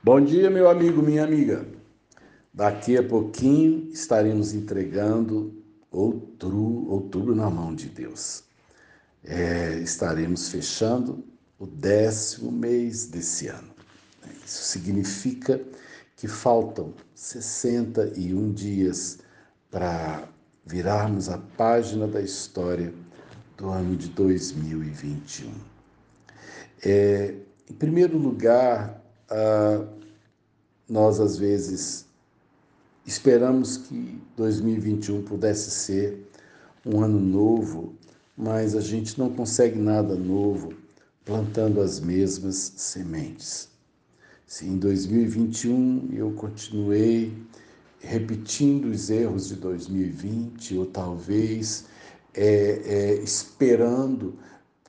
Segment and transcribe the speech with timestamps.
[0.00, 1.66] Bom dia, meu amigo, minha amiga.
[2.54, 8.44] Daqui a pouquinho estaremos entregando outubro, outubro na mão de Deus.
[9.24, 11.24] É, estaremos fechando
[11.58, 13.74] o décimo mês desse ano.
[14.46, 15.60] Isso significa
[16.14, 19.18] que faltam 61 dias
[19.68, 20.28] para
[20.64, 22.94] virarmos a página da história
[23.56, 25.52] do ano de 2021.
[26.84, 27.34] É,
[27.68, 29.84] em primeiro lugar, ah,
[30.88, 32.06] nós às vezes
[33.06, 36.26] esperamos que 2021 pudesse ser
[36.84, 37.94] um ano novo,
[38.36, 40.72] mas a gente não consegue nada novo
[41.24, 43.68] plantando as mesmas sementes.
[44.46, 47.32] Se em 2021 eu continuei
[48.00, 51.84] repetindo os erros de 2020, ou talvez
[52.32, 54.38] é, é, esperando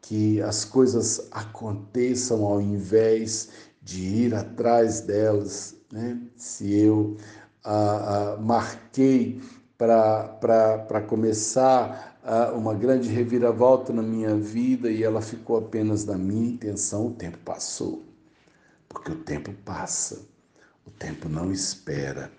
[0.00, 3.50] que as coisas aconteçam ao invés
[3.82, 5.76] de ir atrás delas.
[5.90, 6.20] Né?
[6.36, 7.16] Se eu
[7.64, 9.40] ah, ah, marquei
[9.76, 16.52] para começar ah, uma grande reviravolta na minha vida e ela ficou apenas na minha
[16.52, 18.04] intenção, o tempo passou.
[18.88, 20.20] Porque o tempo passa,
[20.86, 22.30] o tempo não espera.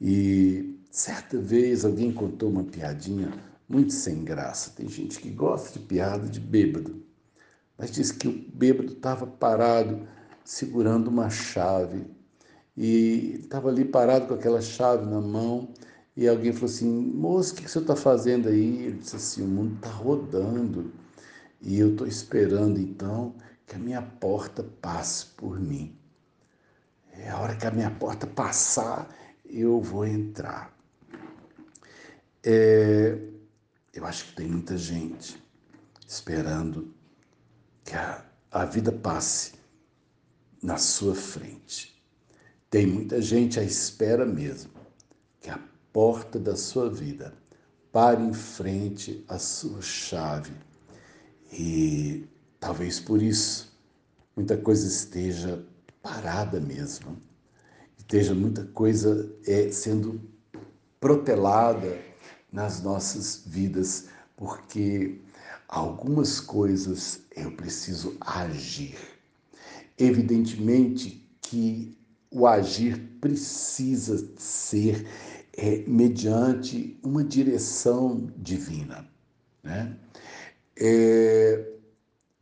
[0.00, 3.32] E certa vez alguém contou uma piadinha
[3.68, 4.72] muito sem graça.
[4.76, 7.02] Tem gente que gosta de piada de bêbado,
[7.78, 10.06] mas diz que o bêbado estava parado
[10.50, 12.04] segurando uma chave
[12.76, 15.72] e estava ali parado com aquela chave na mão
[16.16, 18.86] e alguém falou assim, moço, o que, que você está fazendo aí?
[18.86, 20.92] Ele disse assim, o mundo está rodando
[21.60, 23.32] e eu estou esperando então
[23.64, 25.96] que a minha porta passe por mim.
[27.12, 29.08] É a hora que a minha porta passar,
[29.48, 30.76] eu vou entrar.
[32.42, 33.16] É,
[33.94, 35.40] eu acho que tem muita gente
[36.04, 36.92] esperando
[37.84, 39.59] que a, a vida passe
[40.62, 42.00] na sua frente.
[42.68, 44.70] Tem muita gente à espera mesmo
[45.40, 45.58] que a
[45.92, 47.34] porta da sua vida
[47.90, 50.52] pare em frente à sua chave.
[51.52, 52.28] E
[52.60, 53.76] talvez por isso
[54.36, 55.64] muita coisa esteja
[56.02, 57.16] parada mesmo.
[57.98, 60.20] Esteja muita coisa é, sendo
[61.00, 61.98] protelada
[62.52, 65.20] nas nossas vidas, porque
[65.68, 68.96] algumas coisas eu preciso agir.
[70.00, 71.96] Evidentemente que
[72.30, 75.06] o agir precisa ser
[75.56, 79.06] é, mediante uma direção divina.
[79.62, 79.94] Né?
[80.78, 81.70] É,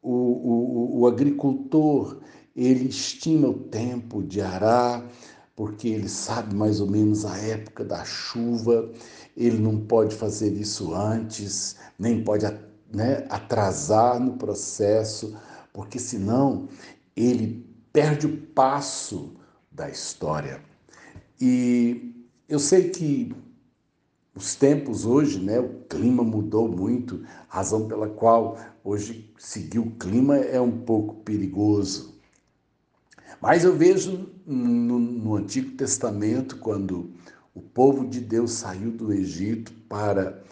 [0.00, 2.20] o, o, o agricultor
[2.54, 5.06] ele estima o tempo de arar,
[5.54, 8.90] porque ele sabe mais ou menos a época da chuva,
[9.36, 12.46] ele não pode fazer isso antes, nem pode
[12.92, 15.36] né, atrasar no processo,
[15.72, 16.68] porque senão
[17.16, 19.34] ele perde o passo
[19.70, 20.62] da história.
[21.40, 22.14] E
[22.48, 23.34] eu sei que
[24.34, 30.36] os tempos hoje, né, o clima mudou muito, razão pela qual hoje seguir o clima
[30.36, 32.18] é um pouco perigoso.
[33.40, 37.10] Mas eu vejo no, no Antigo Testamento, quando
[37.54, 40.42] o povo de Deus saiu do Egito para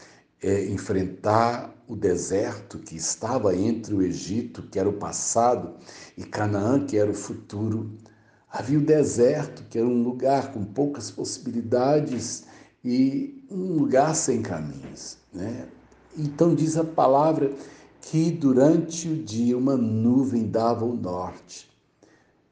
[0.42, 5.74] é, enfrentar o deserto que estava entre o Egito, que era o passado,
[6.16, 7.90] e Canaã, que era o futuro.
[8.48, 12.44] Havia o deserto, que era um lugar com poucas possibilidades
[12.84, 15.18] e um lugar sem caminhos.
[15.32, 15.66] Né?
[16.16, 17.52] Então diz a palavra
[18.00, 21.70] que durante o dia uma nuvem dava o norte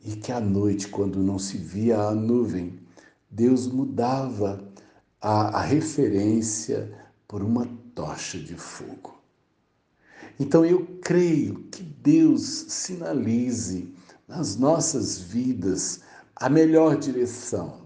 [0.05, 2.79] e que à noite, quando não se via a nuvem,
[3.31, 4.63] Deus mudava
[5.21, 9.21] a, a referência por uma tocha de fogo.
[10.41, 13.93] Então eu creio que Deus sinalize
[14.27, 16.01] nas nossas vidas
[16.35, 17.83] a melhor direção,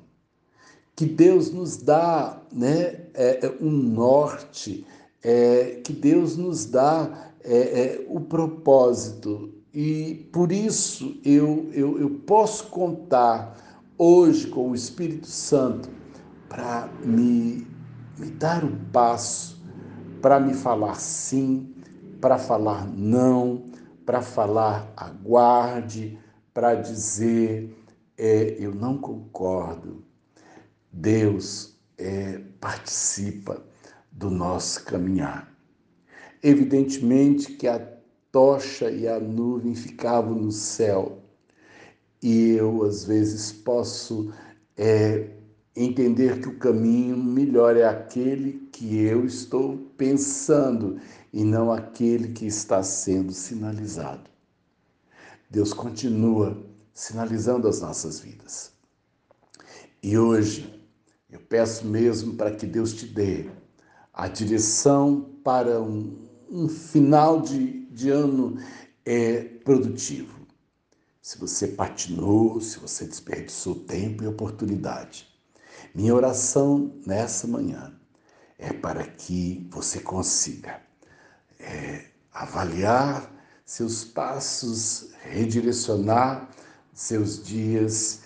[0.94, 4.86] que Deus nos dá né, é, é, um norte,
[5.22, 9.52] é, que Deus nos dá é, é, o propósito.
[9.72, 15.88] E por isso eu, eu, eu posso contar hoje com o Espírito Santo
[16.48, 17.66] para me,
[18.22, 19.60] me dar o passo,
[20.20, 21.74] para me falar sim,
[22.20, 23.68] para falar não,
[24.06, 26.16] para falar aguarde,
[26.54, 27.76] para dizer
[28.16, 30.04] é, eu não concordo.
[30.92, 33.60] Deus é, participa
[34.12, 35.52] do nosso caminhar.
[36.40, 37.84] Evidentemente que a
[38.30, 41.18] tocha e a nuvem ficavam no céu,
[42.22, 44.32] e eu às vezes posso
[44.76, 45.28] é,
[45.74, 51.00] entender que o caminho melhor é aquele que eu estou pensando
[51.32, 54.30] e não aquele que está sendo sinalizado.
[55.50, 58.72] Deus continua sinalizando as nossas vidas.
[60.02, 60.82] E hoje
[61.30, 63.48] eu peço mesmo para que Deus te dê
[64.12, 68.58] a direção para um, um final de, de ano
[69.04, 70.42] é, produtivo.
[71.22, 75.31] Se você patinou, se você desperdiçou tempo e oportunidade.
[75.94, 77.92] Minha oração nessa manhã
[78.58, 80.80] é para que você consiga
[81.60, 83.30] é, avaliar
[83.62, 86.48] seus passos, redirecionar
[86.94, 88.22] seus dias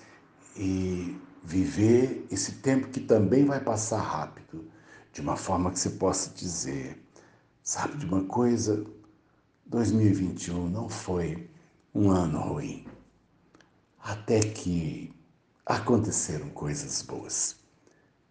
[0.57, 4.71] e viver esse tempo que também vai passar rápido,
[5.13, 7.05] de uma forma que você possa dizer:
[7.65, 8.87] sabe de uma coisa?
[9.67, 11.51] 2021 não foi
[11.93, 12.87] um ano ruim,
[14.01, 15.16] até que
[15.67, 17.57] aconteceram coisas boas.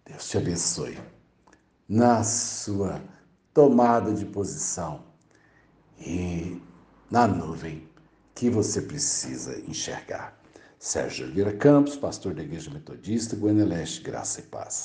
[0.06, 0.98] Deus te abençoe
[1.88, 3.02] na sua
[3.54, 5.04] tomada de posição
[6.00, 6.62] e
[7.12, 7.88] na nuvem
[8.34, 10.40] que você precisa enxergar.
[10.80, 14.84] Sérgio Oliveira Campos, pastor da Igreja Metodista, Goiânia Leste, Graça e Paz.